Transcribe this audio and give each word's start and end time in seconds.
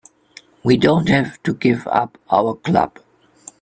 We 0.63 0.77
don't 0.77 1.09
have 1.09 1.43
to 1.43 1.53
give 1.53 1.85
up 1.85 2.17
our 2.31 2.55
club. 2.55 2.97